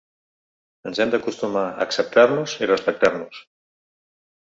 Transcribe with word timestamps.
Ens 0.91 1.01
hem 1.05 1.11
d’acostumar 1.17 1.65
a 1.67 1.85
acceptar-nos 1.87 2.59
i 2.65 2.73
respectar-nos. 2.75 3.47